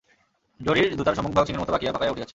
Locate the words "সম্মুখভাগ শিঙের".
1.15-1.61